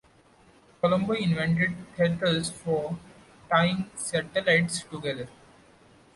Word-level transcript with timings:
Colombo 0.81 1.13
invented 1.13 1.75
tethers 1.95 2.49
for 2.49 2.97
tying 3.51 3.87
satellites 3.95 4.81
together. 4.91 5.29